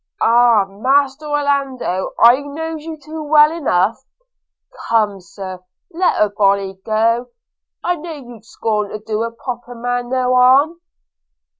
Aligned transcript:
–Ah! 0.21 0.65
Master 0.67 1.27
Orlando, 1.27 2.13
I 2.19 2.39
knows 2.41 2.83
you 2.83 2.97
too 2.99 3.11
now 3.23 3.27
well 3.29 3.51
enough– 3.51 4.03
Come, 4.89 5.21
Sir, 5.21 5.59
let 5.91 6.19
a 6.19 6.29
body 6.29 6.79
go: 6.83 7.27
I 7.83 7.97
know 7.97 8.13
you'd 8.13 8.43
scorn 8.45 8.89
to 8.89 8.97
do 8.97 9.21
a 9.21 9.29
poor 9.29 9.61
man 9.75 10.09
no 10.09 10.33
harm.' 10.37 10.81